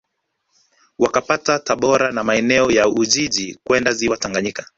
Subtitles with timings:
[0.99, 4.65] Wakapita Tabora na maeneo ya Ujiji kwenda Ziwa Tanganyika